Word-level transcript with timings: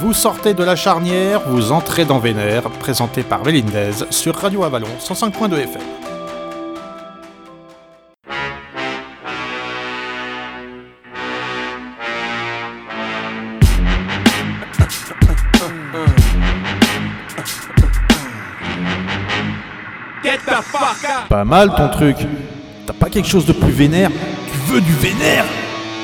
Vous 0.00 0.12
sortez 0.12 0.54
de 0.54 0.62
la 0.62 0.76
charnière, 0.76 1.40
vous 1.48 1.72
entrez 1.72 2.04
dans 2.04 2.20
Vénère, 2.20 2.70
présenté 2.70 3.24
par 3.24 3.42
Vélindez 3.42 3.90
sur 4.10 4.36
Radio 4.36 4.62
Avalon 4.62 4.86
105.2 5.00 5.58
FM. 5.58 5.82
Pas 21.28 21.44
mal 21.44 21.74
ton 21.74 21.88
truc. 21.88 22.16
T'as 22.86 22.92
pas 22.92 23.10
quelque 23.10 23.28
chose 23.28 23.46
de 23.46 23.52
plus 23.52 23.72
vénère? 23.72 24.10
Tu 24.10 24.72
veux 24.72 24.80
du 24.80 24.92
vénère? 24.92 25.44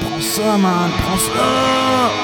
Prends 0.00 0.20
ça, 0.20 0.58
man, 0.58 0.90
prends 0.98 1.16
ça 1.16 2.23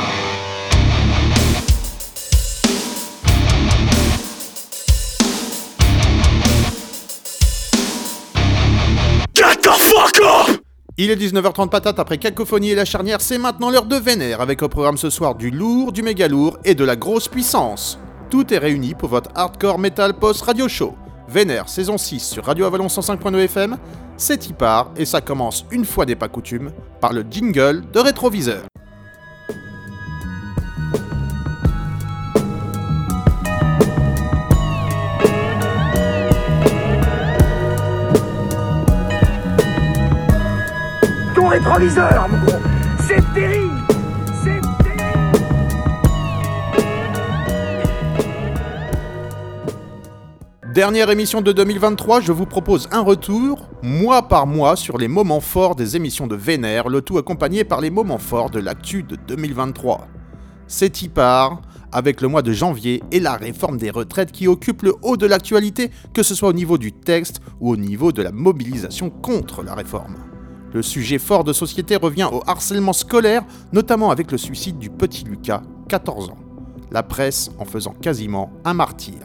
Il 11.03 11.11
est 11.11 11.17
19h30 11.17 11.71
patate 11.71 11.99
après 11.99 12.19
Cacophonie 12.19 12.73
et 12.73 12.75
la 12.75 12.85
charnière, 12.85 13.23
c'est 13.23 13.39
maintenant 13.39 13.71
l'heure 13.71 13.87
de 13.87 13.97
Vénère 13.97 14.43
avec 14.43 14.61
au 14.61 14.69
programme 14.69 14.99
ce 14.99 15.09
soir 15.09 15.35
du 15.35 15.51
lourd, 15.51 15.93
du 15.93 16.03
méga 16.03 16.29
lourd 16.29 16.59
et 16.63 16.75
de 16.75 16.85
la 16.85 16.95
grosse 16.95 17.27
puissance. 17.27 17.99
Tout 18.29 18.53
est 18.53 18.59
réuni 18.59 18.93
pour 18.93 19.09
votre 19.09 19.31
hardcore 19.35 19.79
metal 19.79 20.13
post 20.13 20.43
radio 20.43 20.69
show. 20.69 20.95
Vénère 21.27 21.71
saison 21.71 21.97
6 21.97 22.21
sur 22.21 22.45
Radio 22.45 22.67
Avalon 22.67 22.89
105.9 22.89 23.35
FM, 23.45 23.79
c'est 24.19 24.47
y 24.51 24.53
part 24.53 24.91
et 24.95 25.07
ça 25.07 25.23
commence 25.23 25.65
une 25.71 25.87
fois 25.87 26.05
n'est 26.05 26.17
pas 26.17 26.29
coutume 26.29 26.71
par 27.01 27.15
le 27.15 27.25
jingle 27.31 27.83
de 27.91 27.99
rétroviseur. 27.99 28.65
Rétroviseur, 41.51 42.29
mon 42.29 42.39
gros, 42.45 42.59
c'est 43.09 43.35
terrible 43.35 43.75
C'est 44.45 44.61
terrible 44.85 45.45
Dernière 50.73 51.11
émission 51.11 51.41
de 51.41 51.51
2023, 51.51 52.21
je 52.21 52.31
vous 52.31 52.47
propose 52.47 52.89
un 52.93 53.01
retour, 53.01 53.69
mois 53.83 54.29
par 54.29 54.47
mois, 54.47 54.77
sur 54.77 54.97
les 54.97 55.09
moments 55.09 55.41
forts 55.41 55.75
des 55.75 55.97
émissions 55.97 56.29
de 56.29 56.37
Vénère, 56.37 56.89
le 56.89 57.03
tout 57.03 57.19
accompagné 57.19 57.65
par 57.65 57.81
les 57.81 57.91
moments 57.91 58.19
forts 58.19 58.51
de 58.51 58.61
l'actu 58.61 59.03
de 59.03 59.17
2023. 59.17 60.07
C'est 60.69 61.03
y 61.03 61.09
part, 61.09 61.63
avec 61.91 62.21
le 62.21 62.29
mois 62.29 62.43
de 62.43 62.53
janvier 62.53 63.03
et 63.11 63.19
la 63.19 63.35
réforme 63.35 63.77
des 63.77 63.91
retraites 63.91 64.31
qui 64.31 64.47
occupe 64.47 64.83
le 64.83 64.95
haut 65.03 65.17
de 65.17 65.27
l'actualité, 65.27 65.91
que 66.15 66.23
ce 66.23 66.37
soit 66.37 66.51
au 66.51 66.53
niveau 66.53 66.79
du 66.79 66.93
texte 66.93 67.41
ou 67.59 67.73
au 67.73 67.77
niveau 67.77 68.13
de 68.13 68.23
la 68.23 68.31
mobilisation 68.31 69.11
contre 69.11 69.65
la 69.65 69.75
réforme. 69.75 70.30
Le 70.73 70.83
sujet 70.83 71.19
fort 71.19 71.43
de 71.43 71.53
société 71.53 71.97
revient 71.97 72.29
au 72.31 72.43
harcèlement 72.47 72.93
scolaire, 72.93 73.43
notamment 73.73 74.11
avec 74.11 74.31
le 74.31 74.39
suicide 74.39 74.79
du 74.79 74.89
petit 74.89 75.25
Lucas, 75.25 75.63
14 75.89 76.31
ans. 76.31 76.39
La 76.93 77.03
presse 77.03 77.51
en 77.59 77.65
faisant 77.65 77.93
quasiment 77.93 78.53
un 78.65 78.75
martyr. 78.75 79.19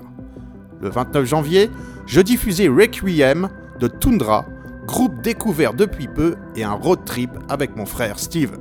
Le 0.82 0.90
29 0.90 1.26
janvier, 1.26 1.70
je 2.08 2.22
diffusais 2.22 2.68
Requiem 2.68 3.50
de 3.80 3.88
Tundra, 3.88 4.46
groupe 4.86 5.22
découvert 5.22 5.74
depuis 5.74 6.08
peu 6.08 6.36
et 6.56 6.64
un 6.64 6.74
road 6.74 7.00
trip 7.06 7.32
avec 7.50 7.76
mon 7.76 7.86
frère 7.86 8.20
Steve. 8.20 8.58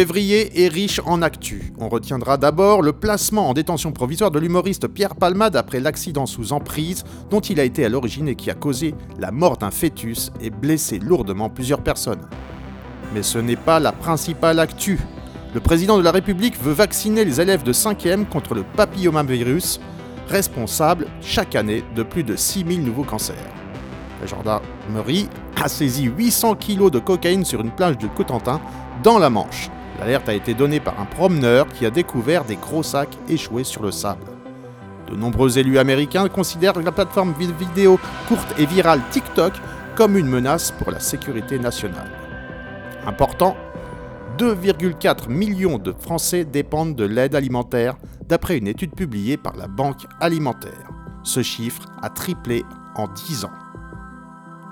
Février 0.00 0.64
est 0.64 0.68
riche 0.68 0.98
en 1.04 1.20
actu. 1.20 1.74
On 1.78 1.90
retiendra 1.90 2.38
d'abord 2.38 2.80
le 2.80 2.94
placement 2.94 3.50
en 3.50 3.52
détention 3.52 3.92
provisoire 3.92 4.30
de 4.30 4.38
l'humoriste 4.38 4.88
Pierre 4.88 5.14
Palmade 5.14 5.56
après 5.56 5.78
l'accident 5.78 6.24
sous 6.24 6.54
emprise 6.54 7.04
dont 7.28 7.40
il 7.40 7.60
a 7.60 7.64
été 7.64 7.84
à 7.84 7.90
l'origine 7.90 8.26
et 8.26 8.34
qui 8.34 8.50
a 8.50 8.54
causé 8.54 8.94
la 9.18 9.30
mort 9.30 9.58
d'un 9.58 9.70
fœtus 9.70 10.32
et 10.40 10.48
blessé 10.48 10.98
lourdement 10.98 11.50
plusieurs 11.50 11.82
personnes. 11.82 12.22
Mais 13.12 13.22
ce 13.22 13.36
n'est 13.36 13.56
pas 13.56 13.78
la 13.78 13.92
principale 13.92 14.58
actu. 14.58 14.98
Le 15.52 15.60
président 15.60 15.98
de 15.98 16.02
la 16.02 16.12
République 16.12 16.58
veut 16.62 16.72
vacciner 16.72 17.26
les 17.26 17.38
élèves 17.38 17.62
de 17.62 17.74
5e 17.74 18.24
contre 18.24 18.54
le 18.54 18.62
papillomavirus, 18.62 19.80
responsable 20.28 21.08
chaque 21.20 21.54
année 21.54 21.84
de 21.94 22.04
plus 22.04 22.24
de 22.24 22.36
6000 22.36 22.82
nouveaux 22.82 23.04
cancers. 23.04 23.36
La 24.22 24.26
gendarmerie 24.26 25.28
a 25.62 25.68
saisi 25.68 26.04
800 26.04 26.54
kg 26.54 26.88
de 26.88 27.00
cocaïne 27.00 27.44
sur 27.44 27.60
une 27.60 27.70
plage 27.70 27.98
de 27.98 28.06
Cotentin 28.06 28.62
dans 29.02 29.18
la 29.18 29.28
Manche. 29.28 29.68
L'alerte 30.00 30.30
a 30.30 30.34
été 30.34 30.54
donnée 30.54 30.80
par 30.80 30.98
un 30.98 31.04
promeneur 31.04 31.68
qui 31.68 31.84
a 31.84 31.90
découvert 31.90 32.44
des 32.44 32.56
gros 32.56 32.82
sacs 32.82 33.16
échoués 33.28 33.64
sur 33.64 33.82
le 33.82 33.90
sable. 33.90 34.24
De 35.06 35.14
nombreux 35.14 35.58
élus 35.58 35.78
américains 35.78 36.28
considèrent 36.28 36.80
la 36.80 36.92
plateforme 36.92 37.34
vidéo 37.34 38.00
courte 38.26 38.54
et 38.58 38.64
virale 38.64 39.02
TikTok 39.10 39.52
comme 39.96 40.16
une 40.16 40.26
menace 40.26 40.70
pour 40.70 40.90
la 40.90 41.00
sécurité 41.00 41.58
nationale. 41.58 42.10
Important, 43.06 43.56
2,4 44.38 45.28
millions 45.28 45.76
de 45.76 45.92
Français 45.92 46.46
dépendent 46.46 46.94
de 46.94 47.04
l'aide 47.04 47.34
alimentaire 47.34 47.96
d'après 48.26 48.56
une 48.56 48.68
étude 48.68 48.94
publiée 48.94 49.36
par 49.36 49.54
la 49.56 49.66
Banque 49.66 50.06
alimentaire. 50.20 50.90
Ce 51.22 51.42
chiffre 51.42 51.82
a 52.00 52.08
triplé 52.08 52.64
en 52.94 53.06
10 53.08 53.44
ans. 53.44 53.52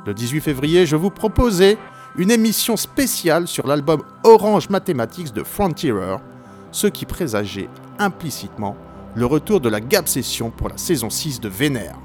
Le 0.06 0.14
18 0.14 0.40
février, 0.40 0.86
je 0.86 0.96
vous 0.96 1.10
proposais 1.10 1.76
une 2.18 2.32
émission 2.32 2.76
spéciale 2.76 3.46
sur 3.46 3.68
l'album 3.68 4.02
Orange 4.24 4.68
Mathematics 4.70 5.32
de 5.32 5.44
Frontierer, 5.44 6.16
ce 6.72 6.88
qui 6.88 7.06
présageait 7.06 7.68
implicitement 8.00 8.76
le 9.14 9.24
retour 9.24 9.60
de 9.60 9.68
la 9.68 9.80
Gap 9.80 10.08
Session 10.08 10.50
pour 10.50 10.68
la 10.68 10.76
saison 10.76 11.10
6 11.10 11.40
de 11.40 11.48
Vénère. 11.48 11.96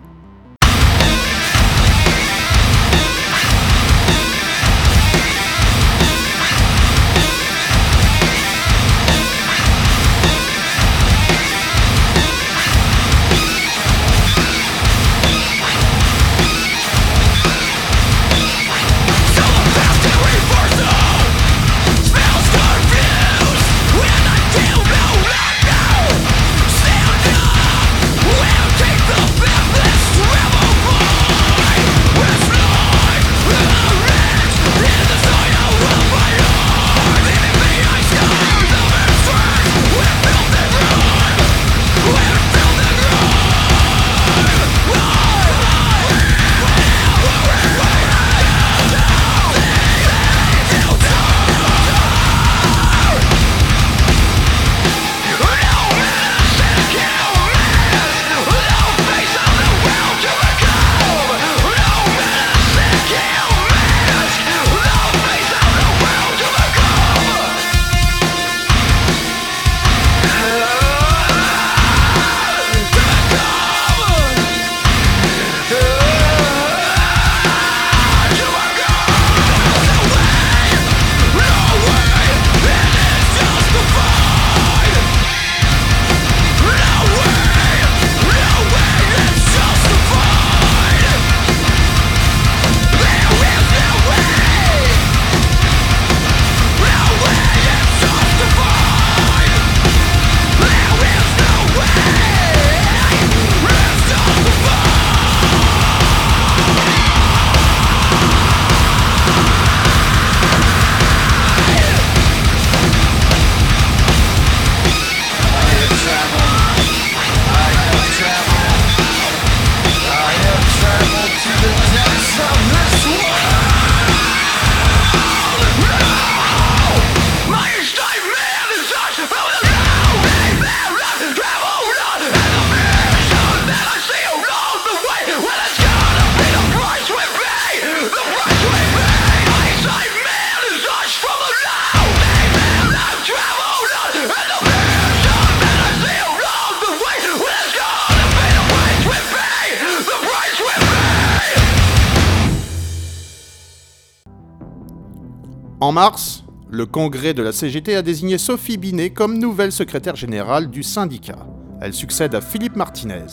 Mars, 155.94 156.44
le 156.72 156.88
congrès 156.88 157.36
de 157.36 157.44
la 157.44 157.52
CGT 157.52 157.96
a 157.96 158.02
désigné 158.02 158.40
Sophie 158.40 158.78
Binet 158.78 159.12
comme 159.12 159.38
nouvelle 159.38 159.72
secrétaire 159.72 160.16
générale 160.16 160.72
du 160.72 160.82
syndicat. 160.82 161.46
Elle 161.80 161.94
succède 161.94 162.34
à 162.34 162.42
Philippe 162.42 162.76
Martinez. 162.76 163.28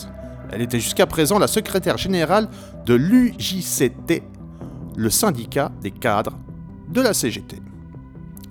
Elle 0.52 0.61
était 0.61 0.79
jusqu'à 0.79 1.07
présent 1.07 1.38
la 1.38 1.47
secrétaire 1.47 1.97
générale 1.97 2.49
de 2.85 2.93
l'UJCT, 2.93 4.23
le 4.95 5.11
syndicat 5.11 5.73
des 5.81 5.90
cadres 5.90 6.38
de 6.90 7.00
la 7.00 7.14
CGT. 7.14 7.57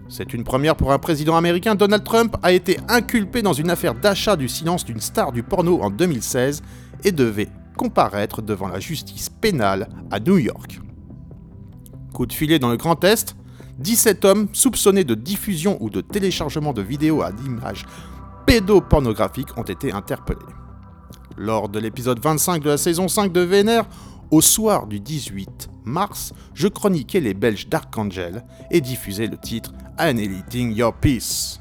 C'est 0.08 0.34
une 0.34 0.44
première 0.44 0.76
pour 0.76 0.92
un 0.92 0.98
président 0.98 1.38
américain. 1.38 1.76
Donald 1.76 2.04
Trump 2.04 2.36
a 2.42 2.52
été 2.52 2.80
inculpé 2.88 3.44
dans 3.44 3.54
une 3.54 3.70
affaire 3.70 3.94
d'achat 3.94 4.36
du 4.36 4.50
silence 4.50 4.86
d'une 4.86 5.02
star 5.02 5.32
du 5.32 5.44
porno 5.44 5.84
en 5.84 5.92
2016 5.92 6.64
et 7.04 7.12
devait 7.12 7.50
comparaître 7.78 8.42
devant 8.42 8.70
la 8.70 8.80
justice 8.80 9.30
pénale 9.30 9.88
à 10.10 10.20
New 10.20 10.40
York. 10.40 10.82
Coup 12.12 12.26
de 12.26 12.34
filet 12.34 12.58
dans 12.58 12.70
le 12.70 12.78
Grand 12.78 13.04
Est, 13.04 13.36
17 13.80 14.26
hommes 14.26 14.48
soupçonnés 14.54 15.06
de 15.06 15.16
diffusion 15.16 15.78
ou 15.80 15.90
de 15.90 16.02
téléchargement 16.02 16.74
de 16.74 16.82
vidéos 16.82 17.22
à 17.22 17.32
d'images 17.32 17.86
pédopornographiques 18.46 19.58
ont 19.58 19.64
été 19.64 19.92
interpellés. 19.92 20.40
Lors 21.38 21.70
de 21.70 21.80
l'épisode 21.80 22.20
25 22.20 22.62
de 22.62 22.70
la 22.70 22.78
saison 22.78 23.08
5 23.08 23.32
de 23.32 23.42
Vénère, 23.42 23.86
au 24.32 24.42
soir 24.42 24.86
du 24.86 25.00
18 25.00 25.70
mars, 25.86 26.34
je 26.54 26.68
chroniquais 26.68 27.20
les 27.20 27.34
Belges 27.34 27.70
d'Archangel 27.70 28.44
et 28.70 28.82
diffusais 28.82 29.28
le 29.28 29.38
titre 29.38 29.72
Annihilating 29.98 30.76
Your 30.76 30.94
Peace. 30.94 31.60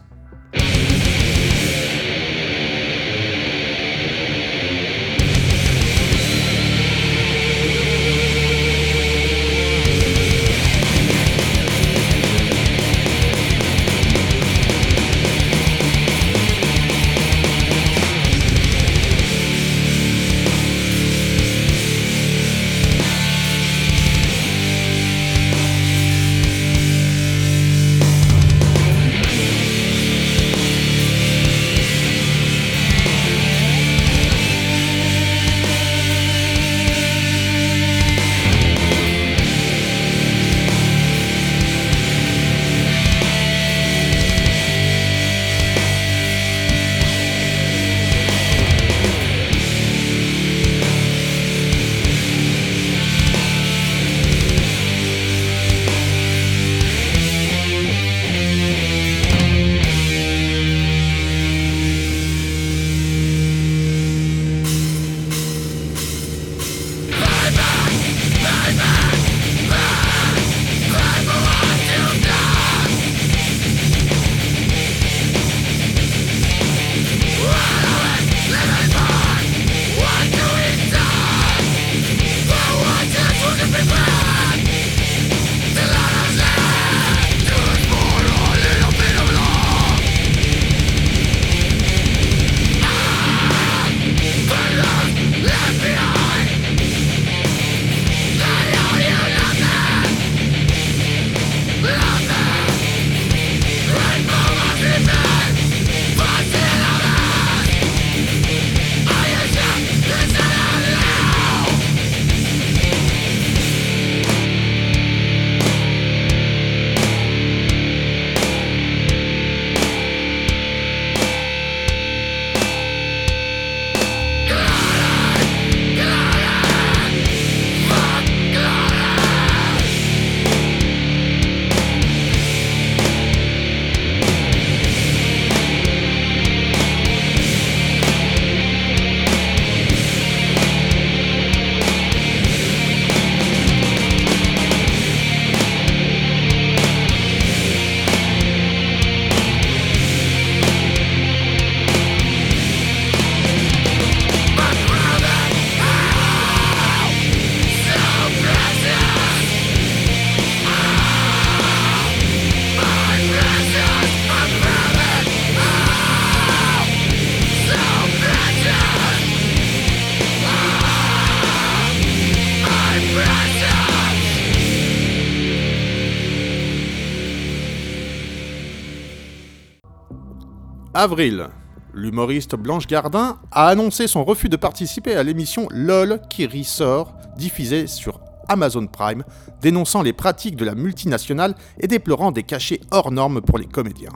Avril. 181.01 181.47
L'humoriste 181.95 182.57
Blanche 182.57 182.89
Gardin 182.89 183.39
a 183.53 183.69
annoncé 183.69 184.09
son 184.09 184.25
refus 184.25 184.49
de 184.49 184.57
participer 184.57 185.15
à 185.15 185.23
l'émission 185.23 185.69
LOL 185.71 186.21
qui 186.29 186.45
ressort, 186.45 187.15
diffusée 187.37 187.87
sur 187.87 188.19
Amazon 188.49 188.85
Prime, 188.89 189.23
dénonçant 189.63 190.03
les 190.03 190.13
pratiques 190.13 190.57
de 190.57 190.65
la 190.65 190.75
multinationale 190.75 191.55
et 191.79 191.87
déplorant 191.87 192.33
des 192.33 192.43
cachets 192.43 192.81
hors 192.91 193.13
normes 193.13 193.41
pour 193.41 193.59
les 193.59 193.67
comédiens. 193.67 194.11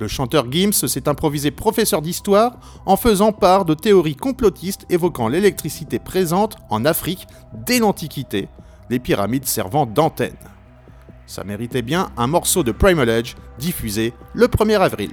Le 0.00 0.08
chanteur 0.08 0.50
Gims 0.50 0.72
s'est 0.72 1.10
improvisé 1.10 1.50
professeur 1.50 2.00
d'histoire 2.00 2.52
en 2.86 2.96
faisant 2.96 3.32
part 3.32 3.66
de 3.66 3.74
théories 3.74 4.16
complotistes 4.16 4.86
évoquant 4.88 5.28
l'électricité 5.28 5.98
présente 5.98 6.56
en 6.70 6.86
Afrique 6.86 7.26
dès 7.66 7.80
l'Antiquité, 7.80 8.48
les 8.88 8.98
pyramides 8.98 9.44
servant 9.44 9.84
d'antenne. 9.84 10.32
Ça 11.26 11.44
méritait 11.44 11.82
bien 11.82 12.08
un 12.16 12.28
morceau 12.28 12.62
de 12.62 12.72
Primal 12.72 13.10
Edge 13.10 13.34
diffusé 13.58 14.14
le 14.32 14.46
1er 14.46 14.80
avril. 14.80 15.12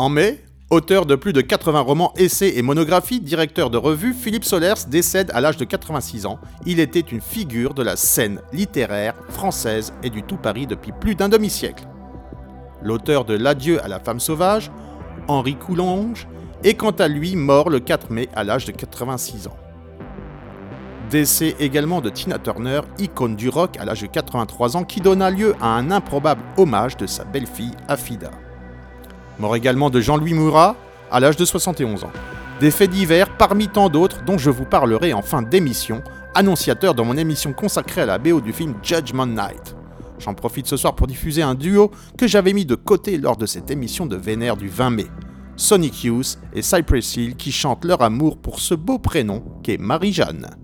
En 0.00 0.08
mai, 0.08 0.42
auteur 0.70 1.04
de 1.04 1.14
plus 1.14 1.34
de 1.34 1.42
80 1.42 1.78
romans, 1.80 2.14
essais 2.16 2.56
et 2.56 2.62
monographies, 2.62 3.20
directeur 3.20 3.68
de 3.68 3.76
revue, 3.76 4.14
Philippe 4.14 4.46
Solers 4.46 4.86
décède 4.88 5.30
à 5.34 5.42
l'âge 5.42 5.58
de 5.58 5.66
86 5.66 6.24
ans. 6.24 6.38
Il 6.64 6.80
était 6.80 7.00
une 7.00 7.20
figure 7.20 7.74
de 7.74 7.82
la 7.82 7.96
scène 7.96 8.40
littéraire 8.50 9.14
française 9.28 9.92
et 10.02 10.08
du 10.08 10.22
tout 10.22 10.38
Paris 10.38 10.66
depuis 10.66 10.92
plus 10.98 11.16
d'un 11.16 11.28
demi-siècle. 11.28 11.84
L'auteur 12.82 13.26
de 13.26 13.34
L'adieu 13.34 13.84
à 13.84 13.88
la 13.88 14.00
femme 14.00 14.20
sauvage, 14.20 14.72
Henri 15.28 15.56
Coulonge, 15.56 16.28
est 16.64 16.72
quant 16.72 16.92
à 16.92 17.06
lui 17.06 17.36
mort 17.36 17.68
le 17.68 17.80
4 17.80 18.10
mai 18.10 18.30
à 18.34 18.42
l'âge 18.42 18.64
de 18.64 18.72
86 18.72 19.48
ans. 19.48 19.56
Décès 21.10 21.56
également 21.60 22.00
de 22.00 22.08
Tina 22.08 22.38
Turner, 22.38 22.80
icône 22.98 23.36
du 23.36 23.50
rock 23.50 23.76
à 23.78 23.84
l'âge 23.84 24.00
de 24.00 24.06
83 24.06 24.78
ans, 24.78 24.84
qui 24.84 25.02
donna 25.02 25.28
lieu 25.28 25.54
à 25.60 25.66
un 25.76 25.90
improbable 25.90 26.40
hommage 26.56 26.96
de 26.96 27.06
sa 27.06 27.24
belle-fille 27.24 27.74
Afida. 27.86 28.30
Mort 29.40 29.56
également 29.56 29.88
de 29.88 30.00
Jean-Louis 30.00 30.34
Murat 30.34 30.76
à 31.10 31.18
l'âge 31.18 31.36
de 31.36 31.46
71 31.46 32.04
ans. 32.04 32.12
Des 32.60 32.70
faits 32.70 32.90
divers 32.90 33.36
parmi 33.38 33.68
tant 33.68 33.88
d'autres 33.88 34.22
dont 34.22 34.36
je 34.36 34.50
vous 34.50 34.66
parlerai 34.66 35.14
en 35.14 35.22
fin 35.22 35.40
d'émission, 35.40 36.02
annonciateur 36.34 36.94
dans 36.94 37.06
mon 37.06 37.16
émission 37.16 37.54
consacrée 37.54 38.02
à 38.02 38.06
la 38.06 38.18
BO 38.18 38.42
du 38.42 38.52
film 38.52 38.74
Judgment 38.82 39.26
Night. 39.26 39.74
J'en 40.18 40.34
profite 40.34 40.66
ce 40.66 40.76
soir 40.76 40.94
pour 40.94 41.06
diffuser 41.06 41.40
un 41.40 41.54
duo 41.54 41.90
que 42.18 42.28
j'avais 42.28 42.52
mis 42.52 42.66
de 42.66 42.74
côté 42.74 43.16
lors 43.16 43.38
de 43.38 43.46
cette 43.46 43.70
émission 43.70 44.04
de 44.04 44.16
Vénère 44.16 44.58
du 44.58 44.68
20 44.68 44.90
mai. 44.90 45.06
Sonic 45.56 46.04
Youth 46.04 46.38
et 46.52 46.60
Cypress 46.60 47.16
Hill 47.16 47.34
qui 47.36 47.50
chantent 47.50 47.86
leur 47.86 48.02
amour 48.02 48.36
pour 48.36 48.60
ce 48.60 48.74
beau 48.74 48.98
prénom 48.98 49.42
qu'est 49.62 49.78
Marie-Jeanne. 49.78 50.59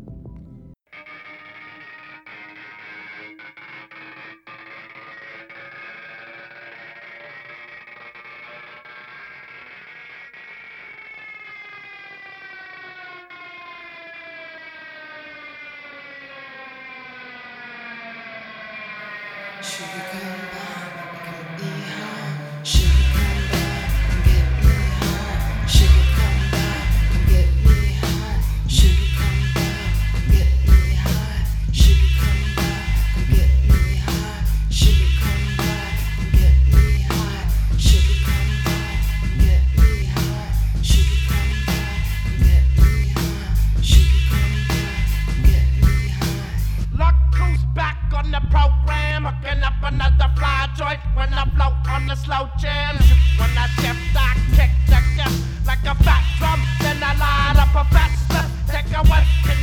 joint 50.76 51.00
when 51.14 51.32
I 51.32 51.44
blow 51.56 51.72
on 51.88 52.06
the 52.06 52.14
slow 52.14 52.48
jam. 52.58 52.96
When 53.38 53.50
I 53.56 53.66
shift, 53.80 54.14
I 54.14 54.36
kick 54.56 54.70
the 54.86 55.00
gun 55.16 55.32
like 55.66 55.84
a 55.84 55.94
fat 56.04 56.24
drum. 56.38 56.60
Then 56.80 57.02
I 57.02 57.12
light 57.16 57.56
up 57.56 57.74
a 57.74 57.84
fat 57.92 58.12
step. 58.28 58.50
Take 58.68 58.92
a 58.94 59.02
one. 59.08 59.55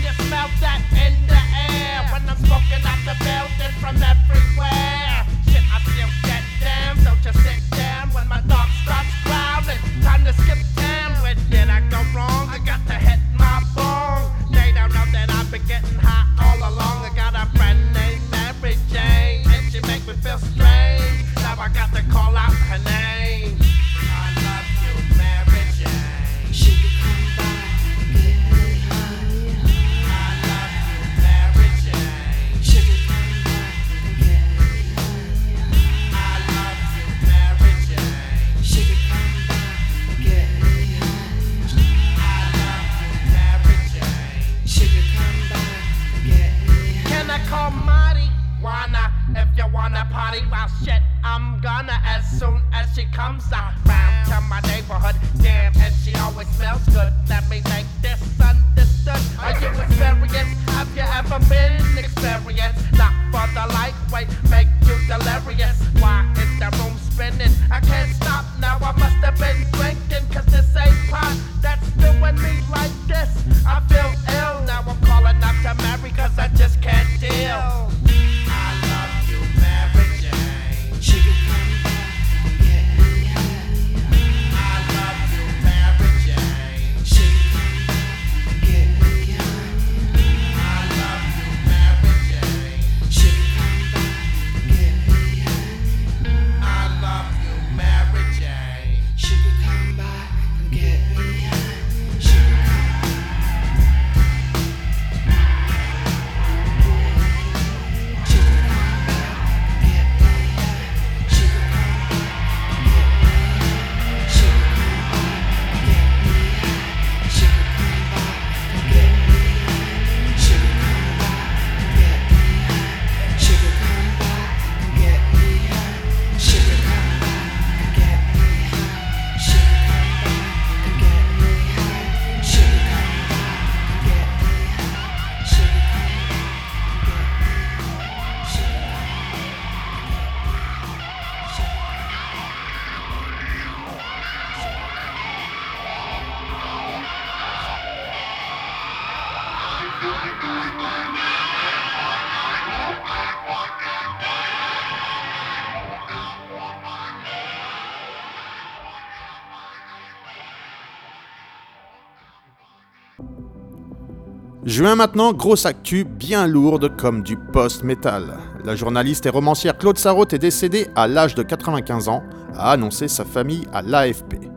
Juin 164.73 164.95
maintenant, 164.95 165.33
grosse 165.33 165.67
actu 165.67 166.03
bien 166.03 166.47
lourde 166.47 166.97
comme 166.97 167.21
du 167.21 167.37
post-metal. 167.37 168.39
La 168.65 168.75
journaliste 168.75 169.23
et 169.27 169.29
romancière 169.29 169.77
Claude 169.77 169.99
Sarraute 169.99 170.33
est 170.33 170.39
décédée 170.39 170.87
à 170.95 171.07
l'âge 171.07 171.35
de 171.35 171.43
95 171.43 172.09
ans, 172.09 172.23
a 172.55 172.71
annoncé 172.71 173.07
sa 173.07 173.23
famille 173.23 173.67
à 173.71 173.83
l'AFP. 173.83 174.49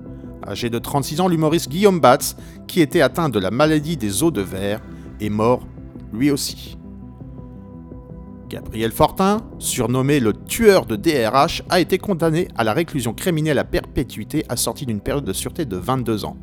Âgé 0.48 0.70
de 0.70 0.78
36 0.78 1.20
ans, 1.20 1.28
l'humoriste 1.28 1.68
Guillaume 1.68 2.00
Batz, 2.00 2.34
qui 2.66 2.80
était 2.80 3.02
atteint 3.02 3.28
de 3.28 3.38
la 3.38 3.50
maladie 3.50 3.98
des 3.98 4.22
os 4.22 4.32
de 4.32 4.40
verre, 4.40 4.80
est 5.20 5.28
mort 5.28 5.66
lui 6.14 6.30
aussi. 6.30 6.78
Gabriel 8.48 8.92
Fortin, 8.92 9.42
surnommé 9.58 10.18
le 10.18 10.32
tueur 10.32 10.86
de 10.86 10.96
DRH, 10.96 11.62
a 11.68 11.78
été 11.78 11.98
condamné 11.98 12.48
à 12.56 12.64
la 12.64 12.72
réclusion 12.72 13.12
criminelle 13.12 13.58
à 13.58 13.64
perpétuité 13.64 14.46
assortie 14.48 14.86
d'une 14.86 15.02
période 15.02 15.26
de 15.26 15.34
sûreté 15.34 15.66
de 15.66 15.76
22 15.76 16.24
ans. 16.24 16.38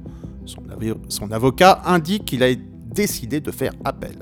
Son, 0.46 0.62
son 1.10 1.32
avocat 1.32 1.82
indique 1.86 2.26
qu'il 2.26 2.44
a 2.44 2.50
été 2.50 2.73
décidé 2.94 3.42
de 3.42 3.52
faire 3.52 3.74
appel. 3.84 4.18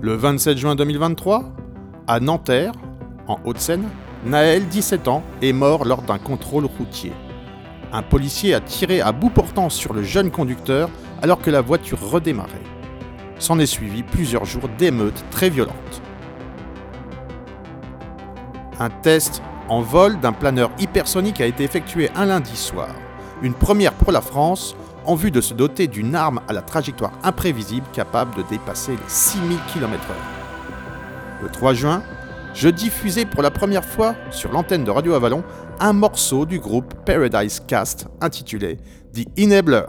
Le 0.00 0.14
27 0.14 0.58
juin 0.58 0.74
2023, 0.74 1.44
à 2.08 2.20
Nanterre, 2.20 2.72
en 3.28 3.38
Haute-Seine, 3.44 3.88
Naël, 4.26 4.66
17 4.66 5.08
ans, 5.08 5.22
est 5.40 5.52
mort 5.52 5.84
lors 5.84 6.02
d'un 6.02 6.18
contrôle 6.18 6.66
routier. 6.66 7.12
Un 7.92 8.02
policier 8.02 8.54
a 8.54 8.60
tiré 8.60 9.00
à 9.00 9.12
bout 9.12 9.30
portant 9.30 9.68
sur 9.68 9.92
le 9.92 10.02
jeune 10.02 10.30
conducteur 10.30 10.90
alors 11.22 11.40
que 11.40 11.50
la 11.50 11.60
voiture 11.60 12.00
redémarrait. 12.00 12.50
S'en 13.38 13.58
est 13.58 13.66
suivi 13.66 14.02
plusieurs 14.02 14.44
jours 14.44 14.68
d'émeutes 14.78 15.24
très 15.30 15.50
violentes. 15.50 16.02
Un 18.80 18.90
test 18.90 19.42
en 19.68 19.80
vol 19.80 20.18
d'un 20.18 20.32
planeur 20.32 20.70
hypersonique 20.78 21.40
a 21.40 21.46
été 21.46 21.62
effectué 21.62 22.10
un 22.16 22.26
lundi 22.26 22.56
soir, 22.56 22.88
une 23.42 23.54
première 23.54 23.92
pour 23.92 24.10
la 24.10 24.20
France 24.20 24.74
en 25.06 25.14
vue 25.14 25.30
de 25.30 25.40
se 25.40 25.54
doter 25.54 25.86
d'une 25.86 26.14
arme 26.14 26.40
à 26.48 26.52
la 26.52 26.62
trajectoire 26.62 27.12
imprévisible 27.22 27.86
capable 27.92 28.36
de 28.36 28.42
dépasser 28.48 28.92
les 28.92 29.08
6000 29.08 29.58
km/h. 29.72 31.42
Le 31.42 31.48
3 31.48 31.74
juin, 31.74 32.02
je 32.54 32.68
diffusais 32.68 33.24
pour 33.24 33.42
la 33.42 33.50
première 33.50 33.84
fois 33.84 34.14
sur 34.30 34.52
l'antenne 34.52 34.84
de 34.84 34.90
Radio 34.90 35.14
Avalon 35.14 35.42
un 35.80 35.92
morceau 35.92 36.46
du 36.46 36.60
groupe 36.60 36.94
Paradise 37.04 37.60
Cast 37.66 38.06
intitulé 38.20 38.78
The 39.14 39.26
Enabler. 39.38 39.86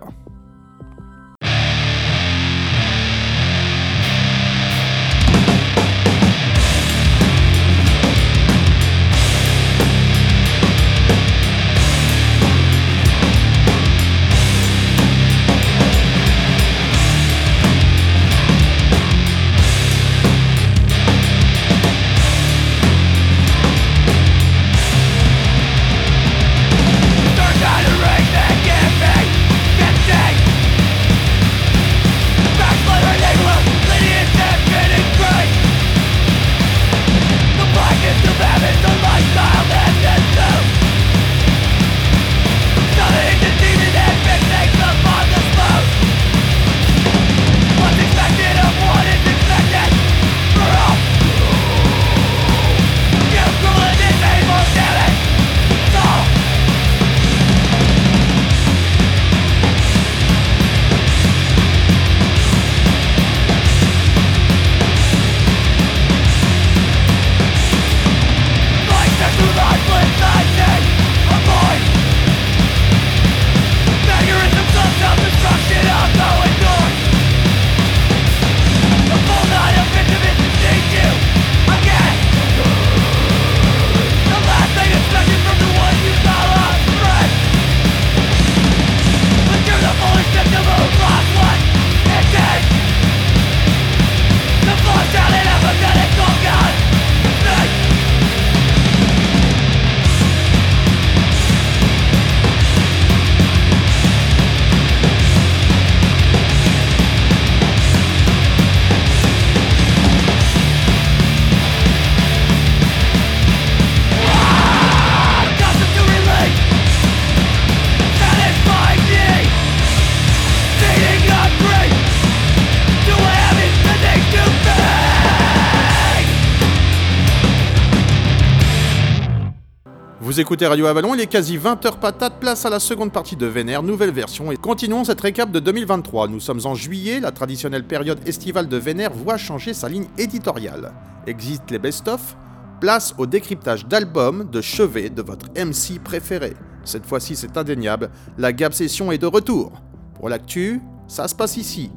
Vous 130.34 130.40
écoutez 130.40 130.66
Radio 130.66 130.88
Avalon, 130.88 131.14
il 131.14 131.22
est 131.22 131.28
quasi 131.28 131.60
20h 131.60 132.00
patate, 132.00 132.40
place 132.40 132.66
à 132.66 132.72
la 132.72 132.80
seconde 132.80 133.12
partie 133.12 133.36
de 133.36 133.46
Vénère, 133.46 133.84
nouvelle 133.84 134.10
version, 134.10 134.52
et 134.52 134.58
continuons 134.58 135.04
cette 135.04 135.22
récap 135.22 135.52
de 135.52 135.60
2023. 135.60 136.28
Nous 136.28 136.40
sommes 136.40 136.62
en 136.64 136.74
juillet, 136.74 137.20
la 137.20 137.30
traditionnelle 137.30 137.84
période 137.84 138.18
estivale 138.28 138.68
de 138.68 138.78
Vénère 138.78 139.14
voit 139.14 139.38
changer 139.38 139.76
sa 139.76 139.90
ligne 139.90 140.08
éditoriale. 140.18 140.92
Existe 141.28 141.70
les 141.70 141.78
best-of, 141.78 142.36
place 142.82 143.14
au 143.20 143.28
décryptage 143.28 143.86
d'albums 143.86 144.50
de 144.52 144.60
chevet 144.60 145.12
de 145.12 145.22
votre 145.22 145.52
MC 145.52 146.00
préféré. 146.04 146.56
Cette 146.84 147.06
fois-ci 147.06 147.36
c'est 147.36 147.56
indéniable, 147.56 148.10
la 148.40 148.54
Gab 148.54 148.74
Session 148.74 149.12
est 149.12 149.20
de 149.20 149.28
retour. 149.28 149.72
Pour 150.16 150.30
l'actu, 150.30 150.82
ça 151.08 151.28
se 151.28 151.36
passe 151.36 151.58
ici. 151.58 151.92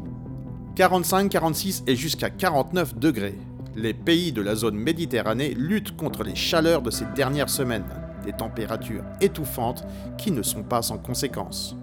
45, 0.75 1.31
46 1.31 1.85
et 1.87 1.97
jusqu'à 1.97 2.29
49 2.29 2.99
degrés. 2.99 3.39
Les 3.77 3.95
pays 3.95 4.33
de 4.33 4.43
la 4.43 4.57
zone 4.57 4.77
Méditerranée 4.77 5.55
luttent 5.57 5.97
contre 5.97 6.23
les 6.23 6.35
chaleurs 6.35 6.83
de 6.83 6.91
ces 6.91 7.07
dernières 7.15 7.49
semaines 7.49 7.87
températures 8.33 9.05
étouffantes 9.21 9.85
qui 10.19 10.31
ne 10.31 10.43
sont 10.43 10.63
pas 10.63 10.83
sans 10.83 10.99
conséquences. 10.99 11.77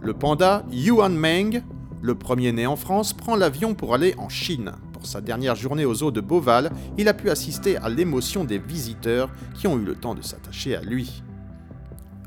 Le 0.00 0.12
panda 0.12 0.64
Yuan 0.70 1.14
Meng, 1.14 1.62
le 2.02 2.14
premier 2.14 2.52
né 2.52 2.66
en 2.66 2.76
France, 2.76 3.12
prend 3.12 3.36
l'avion 3.36 3.74
pour 3.74 3.94
aller 3.94 4.14
en 4.18 4.28
Chine. 4.28 4.72
Pour 4.92 5.06
sa 5.06 5.20
dernière 5.20 5.56
journée 5.56 5.84
aux 5.84 6.02
eaux 6.02 6.10
de 6.10 6.20
Beauval, 6.20 6.70
il 6.98 7.08
a 7.08 7.14
pu 7.14 7.30
assister 7.30 7.76
à 7.78 7.88
l'émotion 7.88 8.44
des 8.44 8.58
visiteurs 8.58 9.30
qui 9.54 9.66
ont 9.66 9.78
eu 9.78 9.84
le 9.84 9.94
temps 9.94 10.14
de 10.14 10.22
s'attacher 10.22 10.76
à 10.76 10.82
lui. 10.82 11.22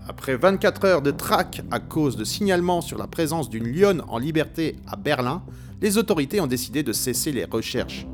Après 0.07 0.37
24 0.37 0.85
heures 0.85 1.01
de 1.01 1.11
traque 1.11 1.63
à 1.69 1.79
cause 1.79 2.15
de 2.15 2.23
signalements 2.23 2.81
sur 2.81 2.97
la 2.97 3.07
présence 3.07 3.49
d'une 3.49 3.67
lionne 3.67 4.01
en 4.07 4.17
liberté 4.17 4.77
à 4.87 4.95
Berlin, 4.95 5.43
les 5.81 5.97
autorités 5.97 6.39
ont 6.39 6.47
décidé 6.47 6.81
de 6.81 6.93
cesser 6.93 7.31
les 7.31 7.45
recherches. 7.45 8.07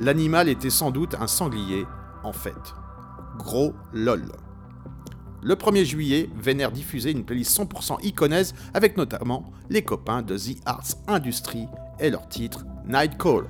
L'animal 0.00 0.48
était 0.48 0.70
sans 0.70 0.90
doute 0.90 1.16
un 1.18 1.26
sanglier, 1.26 1.86
en 2.22 2.32
fait. 2.32 2.52
Gros 3.38 3.72
lol. 3.92 4.30
Le 5.44 5.56
1er 5.56 5.84
juillet, 5.84 6.30
Vénère 6.36 6.70
diffusait 6.70 7.10
une 7.10 7.24
playlist 7.24 7.58
100% 7.58 8.04
iconaise 8.04 8.54
avec 8.74 8.96
notamment 8.96 9.50
les 9.70 9.82
copains 9.82 10.22
de 10.22 10.38
The 10.38 10.56
Arts 10.66 10.94
Industry 11.08 11.66
et 11.98 12.10
leur 12.10 12.28
titre 12.28 12.64
Night 12.86 13.18
Call. 13.18 13.46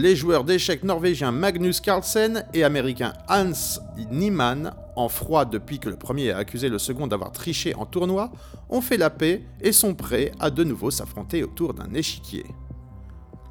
Les 0.00 0.16
joueurs 0.16 0.44
d'échecs 0.44 0.82
norvégiens 0.82 1.30
Magnus 1.30 1.82
Carlsen 1.82 2.46
et 2.54 2.64
américain 2.64 3.12
Hans 3.28 3.78
Niemann, 4.10 4.72
en 4.96 5.10
froid 5.10 5.44
depuis 5.44 5.78
que 5.78 5.90
le 5.90 5.96
premier 5.96 6.30
a 6.30 6.38
accusé 6.38 6.70
le 6.70 6.78
second 6.78 7.06
d'avoir 7.06 7.32
triché 7.32 7.74
en 7.74 7.84
tournoi, 7.84 8.32
ont 8.70 8.80
fait 8.80 8.96
la 8.96 9.10
paix 9.10 9.44
et 9.60 9.72
sont 9.72 9.94
prêts 9.94 10.32
à 10.40 10.50
de 10.50 10.64
nouveau 10.64 10.90
s'affronter 10.90 11.42
autour 11.42 11.74
d'un 11.74 11.92
échiquier. 11.92 12.46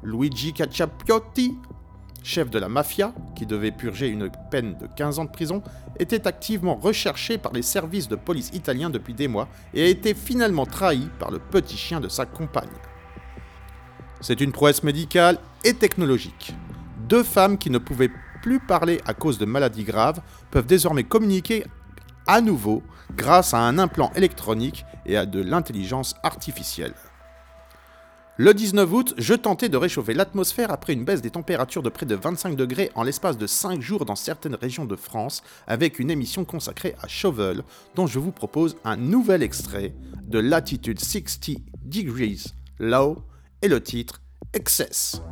Luigi 0.02 0.52
Cacciapiotti, 0.52 1.54
chef 2.24 2.50
de 2.50 2.58
la 2.58 2.68
mafia, 2.68 3.14
qui 3.36 3.46
devait 3.46 3.70
purger 3.70 4.08
une 4.08 4.28
peine 4.50 4.76
de 4.76 4.88
15 4.96 5.20
ans 5.20 5.26
de 5.26 5.30
prison, 5.30 5.62
était 6.00 6.26
activement 6.26 6.74
recherché 6.74 7.38
par 7.38 7.52
les 7.52 7.62
services 7.62 8.08
de 8.08 8.16
police 8.16 8.50
italiens 8.54 8.90
depuis 8.90 9.14
des 9.14 9.28
mois 9.28 9.48
et 9.72 9.84
a 9.84 9.86
été 9.86 10.14
finalement 10.14 10.66
trahi 10.66 11.08
par 11.20 11.30
le 11.30 11.38
petit 11.38 11.76
chien 11.76 12.00
de 12.00 12.08
sa 12.08 12.26
compagne. 12.26 12.68
C'est 14.20 14.40
une 14.40 14.52
prouesse 14.52 14.82
médicale 14.82 15.38
et 15.64 15.74
technologique. 15.74 16.54
Deux 17.08 17.22
femmes 17.22 17.56
qui 17.56 17.70
ne 17.70 17.78
pouvaient 17.78 18.10
plus 18.42 18.60
parler 18.60 19.00
à 19.06 19.14
cause 19.14 19.38
de 19.38 19.46
maladies 19.46 19.84
graves 19.84 20.20
peuvent 20.50 20.66
désormais 20.66 21.04
communiquer 21.04 21.64
à 22.26 22.40
nouveau 22.40 22.82
grâce 23.16 23.54
à 23.54 23.60
un 23.60 23.78
implant 23.78 24.12
électronique 24.14 24.84
et 25.06 25.16
à 25.16 25.26
de 25.26 25.40
l'intelligence 25.40 26.14
artificielle. 26.22 26.94
Le 28.36 28.54
19 28.54 28.92
août, 28.92 29.14
je 29.18 29.34
tentais 29.34 29.68
de 29.68 29.76
réchauffer 29.76 30.14
l'atmosphère 30.14 30.70
après 30.70 30.92
une 30.92 31.04
baisse 31.04 31.20
des 31.20 31.30
températures 31.30 31.82
de 31.82 31.90
près 31.90 32.06
de 32.06 32.14
25 32.14 32.56
degrés 32.56 32.90
en 32.94 33.02
l'espace 33.02 33.36
de 33.36 33.46
5 33.46 33.80
jours 33.80 34.04
dans 34.04 34.16
certaines 34.16 34.54
régions 34.54 34.86
de 34.86 34.96
France 34.96 35.42
avec 35.66 35.98
une 35.98 36.10
émission 36.10 36.44
consacrée 36.44 36.94
à 37.02 37.08
Chauvel 37.08 37.62
dont 37.96 38.06
je 38.06 38.18
vous 38.18 38.32
propose 38.32 38.76
un 38.84 38.96
nouvel 38.96 39.42
extrait 39.42 39.94
de 40.22 40.38
Latitude 40.38 41.00
60 41.00 41.56
Degrees 41.84 42.46
Low 42.78 43.24
et 43.62 43.68
le 43.68 43.82
titre 43.82 44.22
Excess. 44.52 45.22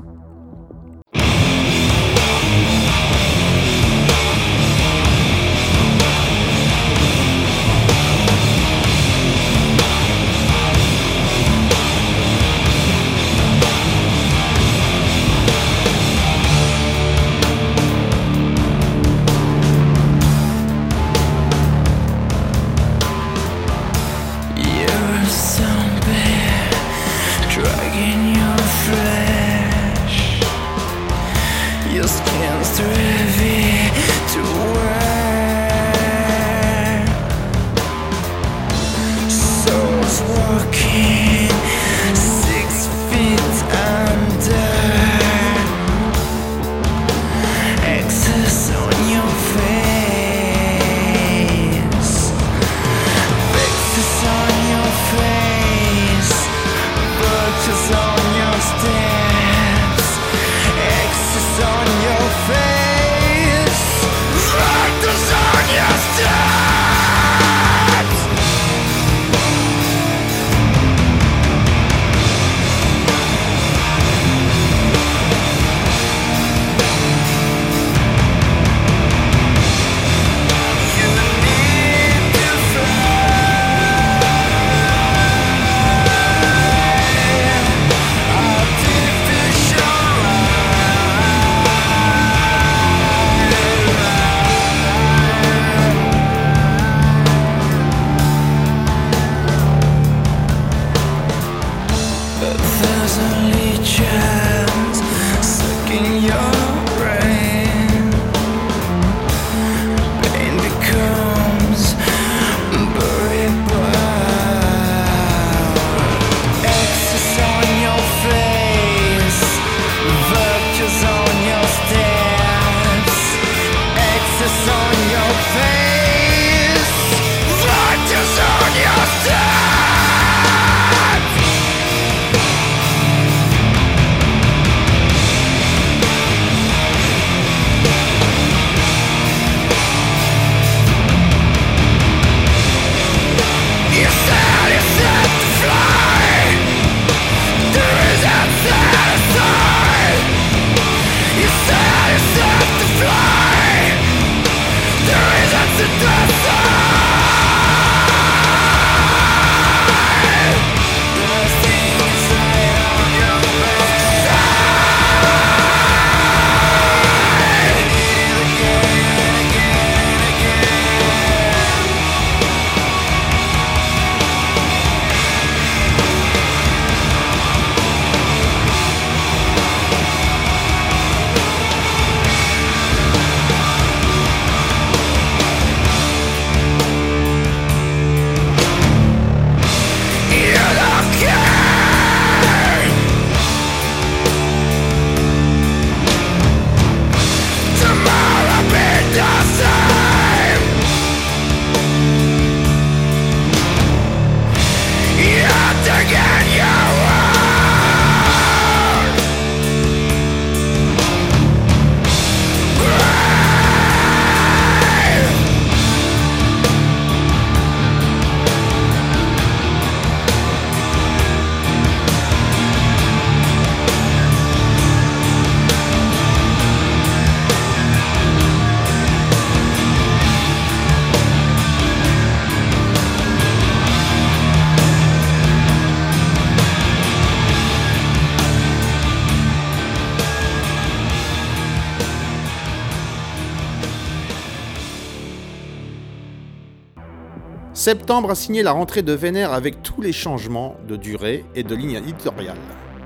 Septembre 247.88 248.32
a 248.32 248.34
signé 248.34 248.62
la 248.62 248.72
rentrée 248.72 249.00
de 249.00 249.14
Vénère 249.14 249.54
avec 249.54 249.82
tous 249.82 250.02
les 250.02 250.12
changements 250.12 250.76
de 250.86 250.94
durée 250.94 251.46
et 251.54 251.62
de 251.62 251.74
ligne 251.74 251.94
éditoriale. 251.94 252.58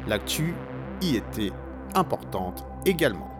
L'actu 0.08 0.56
y 1.00 1.14
était 1.14 1.52
importante 1.94 2.64
également. 2.84 3.30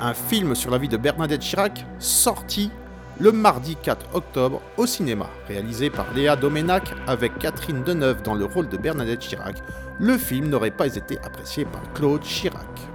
Un 0.00 0.12
film 0.12 0.56
sur 0.56 0.72
la 0.72 0.78
vie 0.78 0.88
de 0.88 0.96
Bernadette 0.96 1.42
Chirac 1.42 1.86
sorti 2.00 2.72
le 3.20 3.30
mardi 3.30 3.76
4 3.80 4.16
octobre 4.16 4.60
au 4.76 4.86
cinéma. 4.86 5.30
Réalisé 5.46 5.88
par 5.88 6.12
Léa 6.14 6.34
Domenac 6.34 6.92
avec 7.06 7.38
Catherine 7.38 7.84
Deneuve 7.84 8.22
dans 8.22 8.34
le 8.34 8.46
rôle 8.46 8.68
de 8.68 8.76
Bernadette 8.76 9.20
Chirac, 9.20 9.62
le 10.00 10.18
film 10.18 10.48
n'aurait 10.48 10.72
pas 10.72 10.96
été 10.96 11.16
apprécié 11.20 11.64
par 11.64 11.92
Claude 11.92 12.22
Chirac. 12.22 12.91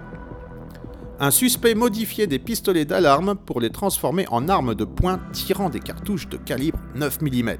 Un 1.19 1.31
suspect 1.31 1.73
modifiait 1.73 2.27
des 2.27 2.39
pistolets 2.39 2.85
d'alarme 2.85 3.35
pour 3.35 3.59
les 3.59 3.71
transformer 3.71 4.27
en 4.29 4.47
armes 4.49 4.75
de 4.75 4.85
poing 4.85 5.19
tirant 5.33 5.69
des 5.69 5.79
cartouches 5.79 6.29
de 6.29 6.37
calibre 6.37 6.79
9 6.95 7.21
mm. 7.21 7.51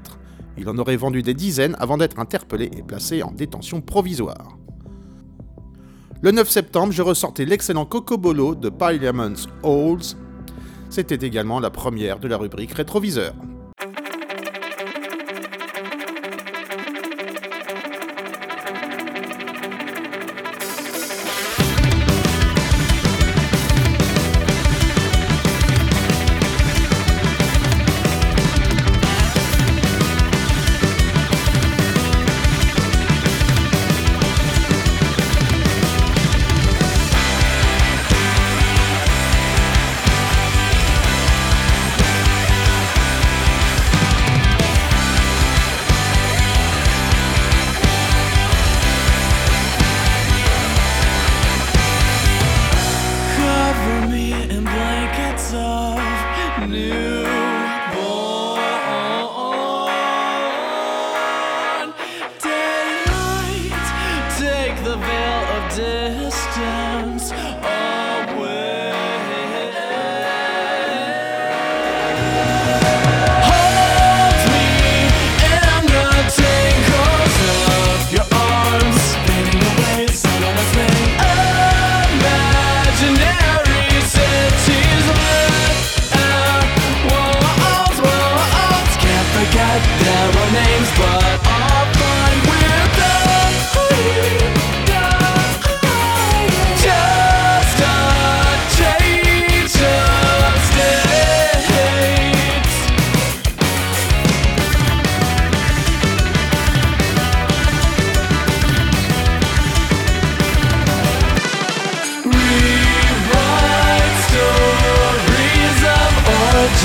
Il 0.58 0.68
en 0.68 0.78
aurait 0.78 0.96
vendu 0.96 1.22
des 1.22 1.34
dizaines 1.34 1.76
avant 1.78 1.96
d'être 1.96 2.18
interpellé 2.18 2.70
et 2.76 2.82
placé 2.82 3.22
en 3.22 3.32
détention 3.32 3.80
provisoire. 3.80 4.56
Le 6.22 6.30
9 6.30 6.48
septembre, 6.48 6.92
je 6.92 7.02
ressortais 7.02 7.44
l'excellent 7.44 7.84
Cocobolo 7.84 8.54
de 8.54 8.68
Parliament's 8.68 9.46
Halls 9.62 10.16
c'était 10.90 11.26
également 11.26 11.60
la 11.60 11.70
première 11.70 12.18
de 12.18 12.28
la 12.28 12.38
rubrique 12.38 12.72
rétroviseur. 12.72 13.34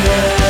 Yeah. 0.06 0.43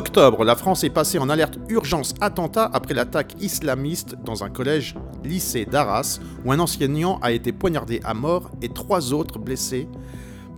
Octobre, 0.00 0.44
la 0.44 0.56
France 0.56 0.82
est 0.82 0.88
passée 0.88 1.18
en 1.18 1.28
alerte 1.28 1.58
urgence 1.68 2.14
attentat 2.22 2.70
après 2.72 2.94
l'attaque 2.94 3.34
islamiste 3.38 4.16
dans 4.24 4.42
un 4.44 4.48
collège 4.48 4.94
lycée 5.24 5.66
d'Arras 5.66 6.20
où 6.42 6.52
un 6.52 6.58
enseignant 6.58 7.18
a 7.20 7.32
été 7.32 7.52
poignardé 7.52 8.00
à 8.02 8.14
mort 8.14 8.50
et 8.62 8.70
trois 8.70 9.12
autres 9.12 9.38
blessés 9.38 9.88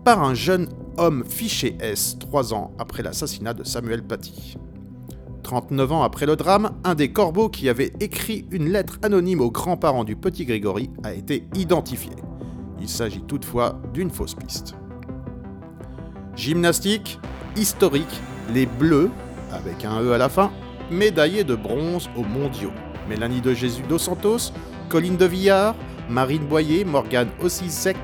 par 0.05 0.23
un 0.23 0.35
jeune 0.35 0.69
homme 0.97 1.25
fiché 1.29 1.77
S 1.81 2.19
trois 2.21 2.55
ans 2.55 2.71
après 2.79 3.03
l'assassinat 3.03 3.53
de 3.53 3.65
Samuel 3.65 4.05
Paty. 4.05 4.57
39 5.43 5.91
ans 5.91 6.03
après 6.05 6.27
le 6.27 6.37
drame, 6.37 6.71
un 6.85 6.95
des 6.95 7.11
corbeaux 7.11 7.49
qui 7.49 7.69
avait 7.69 7.93
écrit 7.99 8.47
une 8.53 8.69
lettre 8.69 9.01
anonyme 9.03 9.41
aux 9.41 9.51
grands-parents 9.51 10.05
du 10.05 10.15
petit 10.15 10.45
Grégory 10.45 10.89
a 11.03 11.15
été 11.15 11.49
identifié. 11.57 12.13
Il 12.81 12.89
s'agit 12.89 13.23
toutefois 13.23 13.83
d'une 13.93 14.11
fausse 14.11 14.37
piste. 14.37 14.77
Gymnastique, 16.37 17.19
historique, 17.57 18.21
les 18.55 18.67
Bleus, 18.67 19.11
avec 19.53 19.85
un 19.85 20.01
E 20.03 20.13
à 20.13 20.19
la 20.19 20.29
fin, 20.29 20.51
médaillés 20.91 21.45
de 21.45 21.55
bronze 21.55 22.09
aux 22.17 22.25
mondiaux. 22.25 22.73
Mélanie 23.09 23.41
de 23.41 23.55
Jésus 23.55 23.83
dos 23.89 23.99
Santos, 23.99 24.53
Colline 24.89 25.17
de 25.17 25.27
Villard, 25.27 25.75
Marine 26.09 26.47
Boyer, 26.47 26.85
Morgane 26.85 27.31
Ossisek 27.43 27.97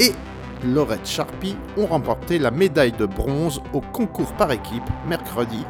et 0.00 0.12
Laurette 0.64 1.06
Charpie 1.06 1.56
ont 1.76 1.86
remporté 1.86 2.38
la 2.38 2.50
médaille 2.50 2.92
de 2.92 3.06
bronze 3.06 3.60
au 3.72 3.80
concours 3.80 4.32
par 4.32 4.50
équipe 4.50 4.82
mercredi 5.08 5.64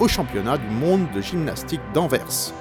au 0.00 0.08
championnat 0.08 0.58
du 0.58 0.68
monde 0.68 1.06
de 1.14 1.20
gymnastique 1.20 1.80
d'Anvers. 1.92 2.52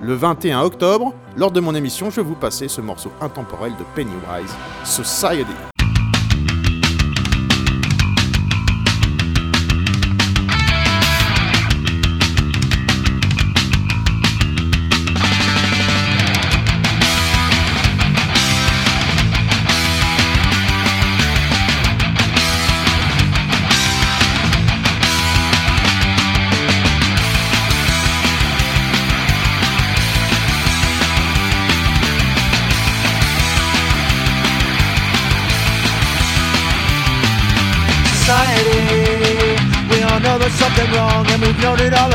Le 0.00 0.14
21 0.14 0.60
octobre, 0.60 1.14
lors 1.36 1.50
de 1.50 1.60
mon 1.60 1.74
émission, 1.74 2.10
je 2.10 2.16
vais 2.16 2.26
vous 2.26 2.34
passer 2.34 2.68
ce 2.68 2.80
morceau 2.80 3.10
intemporel 3.20 3.72
de 3.72 3.84
Pennywise, 3.94 4.54
Society. 4.84 5.75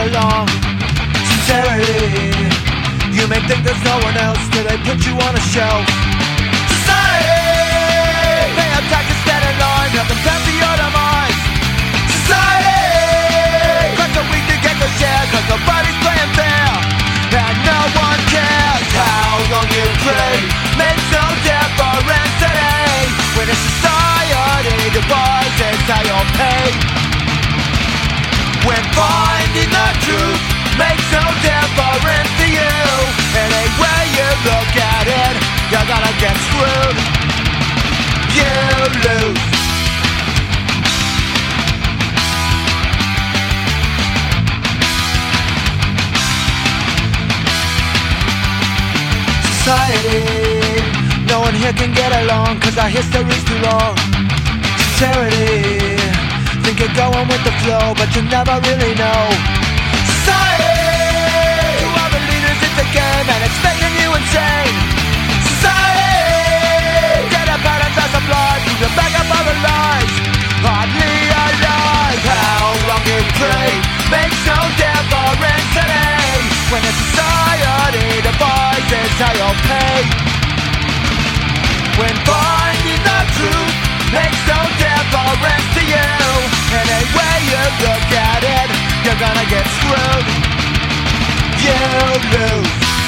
Known 0.10 0.50
it. 0.50 0.62
Sincerity, 1.30 2.34
you 3.14 3.28
may 3.28 3.42
think 3.46 3.62
there's 3.62 3.84
no 3.86 4.00
one 4.02 4.18
else 4.18 4.42
till 4.50 4.66
they 4.66 4.78
put 4.82 5.06
you 5.06 5.14
on 5.14 5.34
a 5.36 5.44
shelf. 5.54 5.86
Society, 6.74 7.38
pay 8.58 8.70
up 8.74 8.86
taxes, 8.90 9.20
stand 9.22 9.44
in 9.46 9.56
line, 9.62 9.92
help 9.94 10.08
them 10.10 10.22
pass 10.26 10.42
to 10.42 10.54
your 10.58 10.76
demise. 10.82 11.38
Society, 12.18 13.94
crush 14.00 14.14
the 14.18 14.24
weak 14.32 14.46
to 14.50 14.58
get 14.66 14.76
the 14.82 14.90
share, 14.98 15.24
cause 15.30 15.48
nobody's 15.54 15.98
playing 16.02 16.32
fair. 16.34 16.72
And 17.32 17.58
no 17.64 17.80
one 18.00 18.22
cares 18.34 18.90
how 18.98 19.38
long 19.54 19.68
you 19.70 19.86
pray, 20.02 20.36
makes 20.82 21.06
no 21.14 21.26
difference 21.46 22.36
today. 22.42 23.06
When 23.38 23.48
a 23.48 23.58
society 23.70 24.78
devises 24.98 25.80
how 25.86 26.02
you'll 26.04 26.32
pay. 26.42 26.74
When 28.62 28.84
the 29.60 29.88
truth 30.08 30.42
makes 30.80 31.06
no 31.12 31.24
difference 31.44 32.32
to 32.40 32.48
you. 32.48 32.76
Any 33.36 33.68
way 33.82 34.02
you 34.16 34.30
look 34.48 34.72
at 34.80 35.06
it, 35.08 35.36
you're 35.72 35.88
gonna 35.92 36.16
get 36.24 36.36
screwed. 36.48 36.98
You 38.32 38.48
lose. 39.06 39.52
Society 49.62 50.24
No 51.28 51.40
one 51.40 51.54
here 51.54 51.72
can 51.74 51.94
get 51.94 52.12
along 52.24 52.60
Cause 52.62 52.78
our 52.80 52.90
history's 52.90 53.44
too 53.44 53.60
long. 53.60 53.96
Sincerity 54.98 56.01
Think 56.62 56.78
you're 56.78 56.94
going 56.94 57.28
with 57.28 57.44
the 57.44 57.52
flow, 57.66 57.92
but 57.98 58.08
you 58.16 58.22
never 58.30 58.56
really 58.62 58.94
know. 58.94 59.22
Society! 60.08 60.78
To 61.82 61.88
all 61.90 62.12
the 62.14 62.22
leaders, 62.32 62.60
it's 62.64 62.80
a 62.80 62.88
game, 62.94 63.28
and 63.28 63.42
it's 63.44 63.60
making 63.66 63.94
you 63.98 64.08
insane. 64.14 64.76
Society! 65.42 67.34
Get 67.34 67.50
up 67.50 67.66
out 67.66 67.82
of 67.82 67.92
dust 67.98 68.14
of 68.14 68.24
blood, 68.30 68.58
keep 68.62 68.78
your 68.78 68.94
back 68.94 69.10
up 69.20 69.30
on 69.36 69.44
the 69.50 69.58
lies. 69.58 70.14
Hardly 70.62 71.18
alive, 71.34 72.24
how 72.30 72.78
long 72.88 73.04
you 73.10 73.20
pray 73.42 73.72
makes 74.14 74.40
no 74.46 74.60
difference 74.78 75.68
today. 75.76 76.46
When 76.70 76.86
a 76.86 76.94
society 76.94 78.22
devises 78.22 79.12
how 79.18 79.34
you'll 79.34 79.60
pay. 79.66 79.98
When 82.00 82.16
finding 82.22 83.02
the 83.02 83.20
truth 83.34 83.91
to 85.76 85.82
you. 85.88 86.10
Any 86.82 87.02
way 87.16 87.36
you 87.48 87.64
look 87.86 88.10
at 88.12 88.44
it, 88.44 88.68
you're 89.06 89.20
gonna 89.20 89.48
get 89.48 89.66
screwed. 89.78 90.28
You 91.64 91.78
lose 92.34 93.01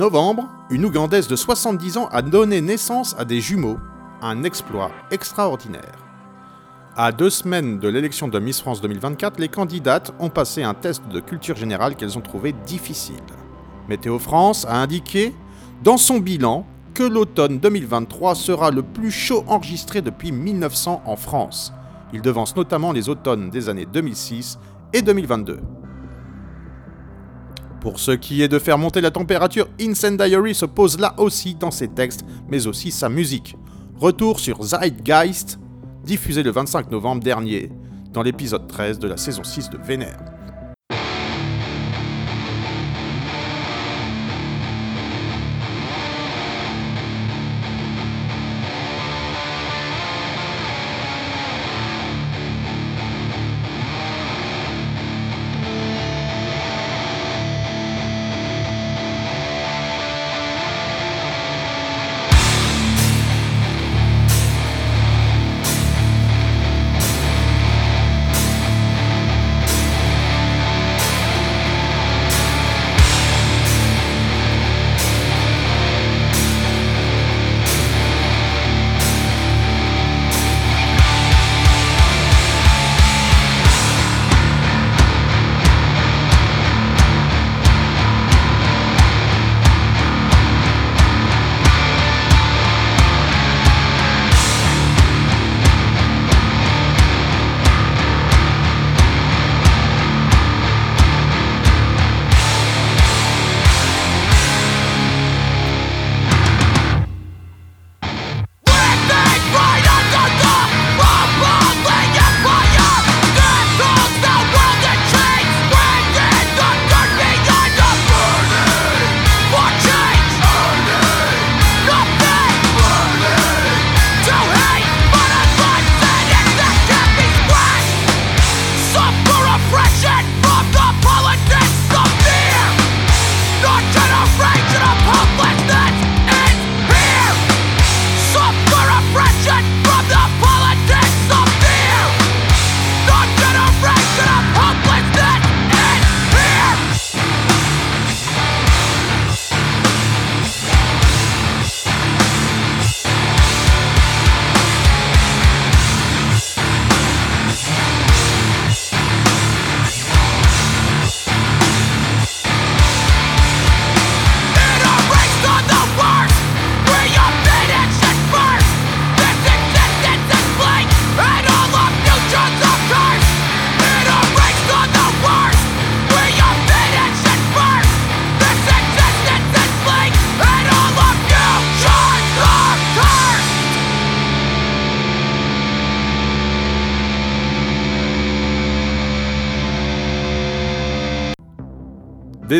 Novembre, 0.00 0.48
une 0.70 0.86
Ougandaise 0.86 1.28
de 1.28 1.36
70 1.36 1.98
ans 1.98 2.08
a 2.10 2.22
donné 2.22 2.62
naissance 2.62 3.14
à 3.18 3.26
des 3.26 3.42
jumeaux, 3.42 3.76
un 4.22 4.44
exploit 4.44 4.90
extraordinaire. 5.10 5.98
À 6.96 7.12
deux 7.12 7.28
semaines 7.28 7.78
de 7.78 7.86
l'élection 7.86 8.26
de 8.26 8.38
Miss 8.38 8.62
France 8.62 8.80
2024, 8.80 9.38
les 9.38 9.48
candidates 9.48 10.14
ont 10.18 10.30
passé 10.30 10.62
un 10.62 10.72
test 10.72 11.06
de 11.08 11.20
culture 11.20 11.54
générale 11.54 11.96
qu'elles 11.96 12.16
ont 12.16 12.22
trouvé 12.22 12.54
difficile. 12.66 13.20
Météo 13.90 14.18
France 14.18 14.64
a 14.66 14.76
indiqué 14.80 15.34
dans 15.84 15.98
son 15.98 16.18
bilan 16.18 16.64
que 16.94 17.02
l'automne 17.02 17.58
2023 17.58 18.34
sera 18.36 18.70
le 18.70 18.82
plus 18.82 19.10
chaud 19.10 19.44
enregistré 19.48 20.00
depuis 20.00 20.32
1900 20.32 21.02
en 21.04 21.16
France. 21.16 21.74
Il 22.14 22.22
devance 22.22 22.56
notamment 22.56 22.92
les 22.92 23.10
automnes 23.10 23.50
des 23.50 23.68
années 23.68 23.84
2006 23.84 24.58
et 24.94 25.02
2022. 25.02 25.60
Pour 27.80 27.98
ce 27.98 28.10
qui 28.10 28.42
est 28.42 28.48
de 28.48 28.58
faire 28.58 28.76
monter 28.76 29.00
la 29.00 29.10
température, 29.10 29.66
Incendiary 29.80 30.54
se 30.54 30.66
pose 30.66 30.98
là 30.98 31.14
aussi 31.16 31.54
dans 31.54 31.70
ses 31.70 31.88
textes, 31.88 32.26
mais 32.48 32.66
aussi 32.66 32.90
sa 32.90 33.08
musique. 33.08 33.56
Retour 33.96 34.38
sur 34.38 34.62
Zeitgeist, 34.62 35.58
diffusé 36.04 36.42
le 36.42 36.50
25 36.50 36.90
novembre 36.90 37.22
dernier, 37.22 37.70
dans 38.12 38.22
l'épisode 38.22 38.66
13 38.66 38.98
de 38.98 39.08
la 39.08 39.16
saison 39.16 39.44
6 39.44 39.70
de 39.70 39.78
Vénère. 39.78 40.39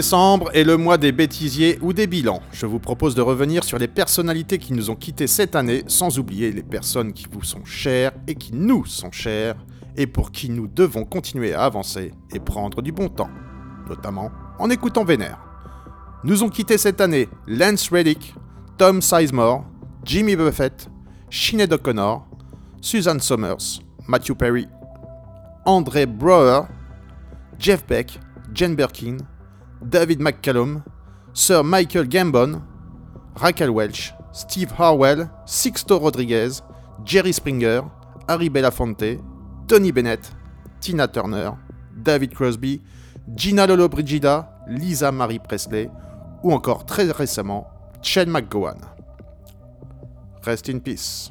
Décembre 0.00 0.48
est 0.54 0.64
le 0.64 0.78
mois 0.78 0.96
des 0.96 1.12
bêtisiers 1.12 1.78
ou 1.82 1.92
des 1.92 2.06
bilans. 2.06 2.40
Je 2.52 2.64
vous 2.64 2.78
propose 2.78 3.14
de 3.14 3.20
revenir 3.20 3.64
sur 3.64 3.76
les 3.76 3.86
personnalités 3.86 4.56
qui 4.56 4.72
nous 4.72 4.88
ont 4.88 4.96
quittés 4.96 5.26
cette 5.26 5.54
année, 5.54 5.84
sans 5.88 6.18
oublier 6.18 6.52
les 6.52 6.62
personnes 6.62 7.12
qui 7.12 7.26
vous 7.30 7.42
sont 7.42 7.66
chères 7.66 8.12
et 8.26 8.34
qui 8.34 8.54
nous 8.54 8.86
sont 8.86 9.12
chères, 9.12 9.56
et 9.98 10.06
pour 10.06 10.32
qui 10.32 10.48
nous 10.48 10.68
devons 10.68 11.04
continuer 11.04 11.52
à 11.52 11.64
avancer 11.64 12.12
et 12.32 12.40
prendre 12.40 12.80
du 12.80 12.92
bon 12.92 13.10
temps, 13.10 13.28
notamment 13.90 14.30
en 14.58 14.70
écoutant 14.70 15.04
Vénère. 15.04 15.38
Nous 16.24 16.42
ont 16.42 16.48
quitté 16.48 16.78
cette 16.78 17.02
année 17.02 17.28
Lance 17.46 17.90
Reddick, 17.90 18.34
Tom 18.78 19.02
Sizemore, 19.02 19.66
Jimmy 20.06 20.34
Buffett, 20.34 20.88
Sinead 21.28 21.74
O'Connor, 21.74 22.26
Susan 22.80 23.18
Somers, 23.18 23.82
Matthew 24.08 24.32
Perry, 24.32 24.66
André 25.66 26.06
Brower, 26.06 26.62
Jeff 27.58 27.86
Beck, 27.86 28.18
Jen 28.54 28.74
Birkin, 28.74 29.18
David 29.82 30.20
McCallum, 30.20 30.82
Sir 31.32 31.62
Michael 31.62 32.06
Gambon, 32.06 32.62
Raquel 33.36 33.70
Welch, 33.70 34.12
Steve 34.32 34.70
Harwell, 34.78 35.30
Sixto 35.46 35.98
Rodriguez, 35.98 36.62
Jerry 37.04 37.32
Springer, 37.32 37.82
Harry 38.28 38.48
Belafonte, 38.48 39.18
Tony 39.66 39.90
Bennett, 39.90 40.30
Tina 40.80 41.08
Turner, 41.08 41.52
David 41.96 42.34
Crosby, 42.34 42.80
Gina 43.34 43.66
Lolo 43.66 43.88
Brigida, 43.88 44.48
Lisa 44.68 45.10
Marie 45.10 45.38
Presley 45.38 45.88
ou 46.42 46.52
encore 46.52 46.84
très 46.84 47.10
récemment 47.10 47.66
Chen 48.02 48.30
McGowan. 48.30 48.78
Rest 50.44 50.68
in 50.68 50.78
peace. 50.80 51.30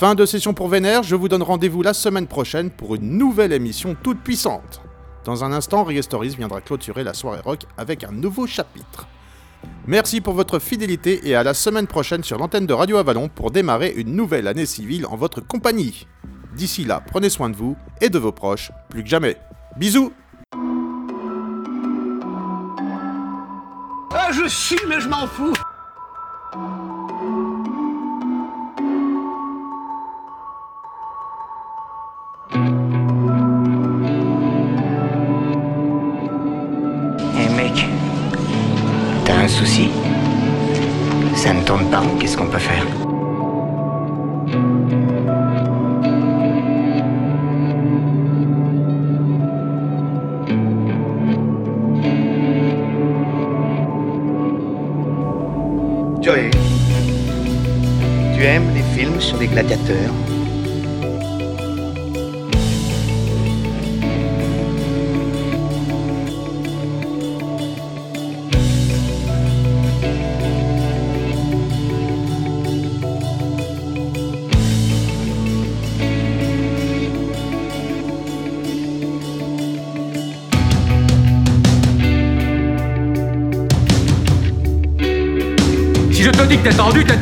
Fin 0.00 0.14
de 0.14 0.24
session 0.24 0.54
pour 0.54 0.68
Vénère, 0.68 1.02
je 1.02 1.14
vous 1.14 1.28
donne 1.28 1.42
rendez-vous 1.42 1.82
la 1.82 1.92
semaine 1.92 2.26
prochaine 2.26 2.70
pour 2.70 2.94
une 2.94 3.18
nouvelle 3.18 3.52
émission 3.52 3.94
toute 4.02 4.18
puissante. 4.20 4.80
Dans 5.26 5.44
un 5.44 5.52
instant, 5.52 5.86
Stories 6.00 6.36
viendra 6.38 6.62
clôturer 6.62 7.04
la 7.04 7.12
soirée 7.12 7.42
rock 7.44 7.64
avec 7.76 8.02
un 8.02 8.10
nouveau 8.10 8.46
chapitre. 8.46 9.06
Merci 9.86 10.22
pour 10.22 10.32
votre 10.32 10.58
fidélité 10.58 11.28
et 11.28 11.34
à 11.34 11.42
la 11.42 11.52
semaine 11.52 11.86
prochaine 11.86 12.24
sur 12.24 12.38
l'antenne 12.38 12.64
de 12.64 12.72
Radio 12.72 12.96
Avalon 12.96 13.28
pour 13.28 13.50
démarrer 13.50 13.92
une 13.94 14.16
nouvelle 14.16 14.48
année 14.48 14.64
civile 14.64 15.04
en 15.04 15.16
votre 15.16 15.42
compagnie. 15.42 16.06
D'ici 16.56 16.86
là, 16.86 17.02
prenez 17.06 17.28
soin 17.28 17.50
de 17.50 17.56
vous 17.56 17.76
et 18.00 18.08
de 18.08 18.18
vos 18.18 18.32
proches, 18.32 18.72
plus 18.88 19.02
que 19.02 19.10
jamais. 19.10 19.36
Bisous 19.76 20.14
Ah, 24.14 24.30
je 24.32 24.48
suis, 24.48 24.80
mais 24.88 24.98
je 24.98 25.10
m'en 25.10 25.26
fous 25.26 25.52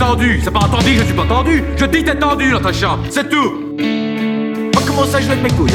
tendu. 0.09 0.41
C'est 0.43 0.51
pas 0.51 0.61
entendu, 0.61 0.97
je 0.97 1.05
suis 1.05 1.15
pas 1.15 1.27
tendu. 1.27 1.63
Je 1.77 1.85
dis 1.85 2.05
t'es 2.05 2.15
tendu, 2.15 2.51
Natacha. 2.51 2.99
C'est 3.11 3.29
tout. 3.29 3.77
Oh, 4.77 4.81
comment 4.87 5.05
ça, 5.05 5.21
je 5.21 5.29
vais 5.29 5.37
mes 5.37 5.51
couilles 5.51 5.71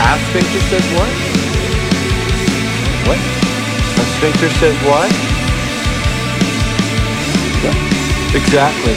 A 0.00 0.18
sphincter 0.18 0.60
says 0.60 0.92
what? 0.94 1.08
What? 1.08 1.23
Says 4.24 4.74
what? 4.86 5.10
Exactly. 8.34 8.94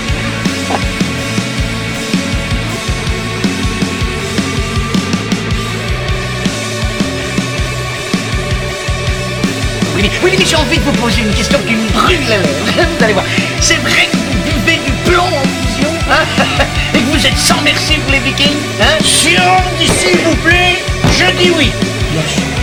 Oui, 9.94 10.10
oui, 10.24 10.32
mais 10.40 10.46
j'ai 10.46 10.56
envie 10.56 10.78
de 10.78 10.84
vous 10.84 10.94
poser 10.94 11.20
une 11.24 11.34
question 11.34 11.60
qui 11.68 11.76
me 11.76 11.90
brûle 11.90 12.18
la 12.30 12.38
lèvre. 12.38 12.88
Vous 12.98 13.04
allez 13.04 13.12
voir. 13.12 13.26
C'est 13.60 13.76
vrai 13.82 14.08
que 14.10 14.16
vous 14.16 14.60
buvez 14.62 14.78
du 14.78 14.92
plomb 15.04 15.24
en 15.24 15.66
fusion 15.68 15.90
hein 16.10 16.24
Et 16.94 17.00
que 17.00 17.06
vous 17.06 17.28
êtes 17.28 17.38
sans 17.38 17.62
merci 17.64 17.96
pour 17.96 18.14
les 18.14 18.20
vikings 18.20 18.56
hein? 18.80 18.98
Si 19.04 19.36
on 19.38 19.78
dit 19.78 19.90
s'il 19.90 20.20
vous 20.20 20.36
plaît, 20.38 20.82
je 21.12 21.26
dis 21.38 21.52
oui. 21.52 21.70
Bien 22.14 22.22
sûr. 22.22 22.57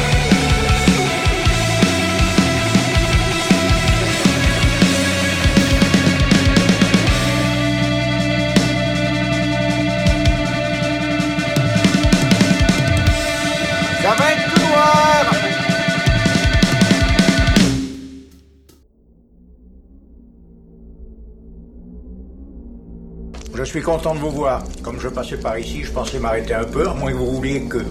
Suis 23.79 23.83
content 23.83 24.14
de 24.14 24.20
vous 24.20 24.31
voir. 24.31 24.62
Comme 24.85 25.01
je 25.01 25.09
passais 25.09 25.37
par 25.37 25.59
ici, 25.59 25.83
je 25.83 25.91
pensais 25.91 26.20
m'arrêter 26.20 26.55
un 26.55 26.62
peu, 26.62 26.89
à 26.89 26.95
moins 26.95 27.11
que 27.11 27.16
vous 27.16 27.33
vouliez 27.33 27.64
que. 27.64 27.85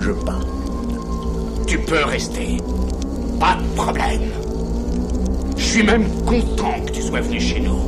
Je 0.00 0.12
pars. 0.12 0.46
Tu 1.66 1.76
peux 1.76 2.04
rester. 2.04 2.58
Pas 3.40 3.56
de 3.56 3.74
problème. 3.74 4.30
Je 5.56 5.64
suis 5.64 5.82
même 5.82 6.08
content 6.24 6.74
que 6.86 6.92
tu 6.92 7.02
sois 7.02 7.20
venu 7.20 7.40
chez 7.40 7.58
nous. 7.58 7.80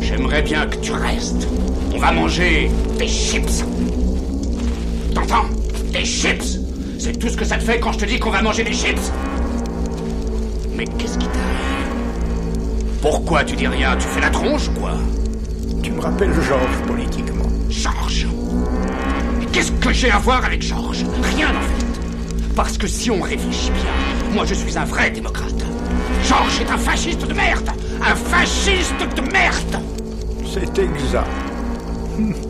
J'aimerais 0.00 0.40
bien 0.40 0.66
que 0.68 0.76
tu 0.76 0.92
restes. 0.92 1.46
On 1.94 1.98
va 1.98 2.12
manger 2.12 2.70
des 2.98 3.06
chips. 3.06 3.62
T'entends? 5.14 5.50
Des 5.92 6.06
chips 6.06 6.60
C'est 6.98 7.18
tout 7.18 7.28
ce 7.28 7.36
que 7.36 7.44
ça 7.44 7.58
te 7.58 7.62
fait 7.62 7.78
quand 7.78 7.92
je 7.92 7.98
te 7.98 8.04
dis 8.06 8.18
qu'on 8.18 8.30
va 8.30 8.40
manger 8.40 8.64
des 8.64 8.72
chips 8.72 9.12
Mais 10.74 10.86
qu'est-ce 10.86 11.18
qui 11.18 11.26
t'arrive? 11.26 11.90
Pourquoi 13.02 13.44
tu 13.44 13.54
dis 13.54 13.66
rien? 13.66 13.98
Tu 13.98 14.06
fais 14.06 14.22
la 14.22 14.30
tronche, 14.30 14.70
quoi? 14.80 14.92
Tu 15.90 15.96
me 15.96 16.02
rappelles 16.02 16.32
Georges 16.42 16.82
politiquement. 16.86 17.48
Georges 17.68 18.28
Qu'est-ce 19.50 19.72
que 19.72 19.92
j'ai 19.92 20.08
à 20.08 20.18
voir 20.18 20.44
avec 20.44 20.62
Georges? 20.62 21.04
Rien 21.34 21.48
en 21.48 21.60
fait. 21.62 22.54
Parce 22.54 22.78
que 22.78 22.86
si 22.86 23.10
on 23.10 23.20
réfléchit 23.20 23.72
bien, 23.72 24.32
moi 24.32 24.44
je 24.44 24.54
suis 24.54 24.78
un 24.78 24.84
vrai 24.84 25.10
démocrate. 25.10 25.64
Georges 26.28 26.60
est 26.60 26.70
un 26.70 26.78
fasciste 26.78 27.26
de 27.26 27.34
merde 27.34 27.70
Un 28.02 28.14
fasciste 28.14 29.00
de 29.16 29.32
merde 29.32 29.82
C'est 30.46 30.78
exact. 30.78 31.26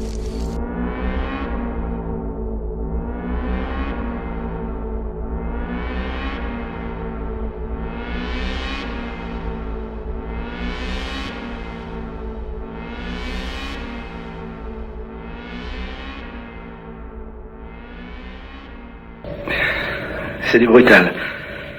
C'est 20.51 20.59
du 20.59 20.67
brutal. 20.67 21.13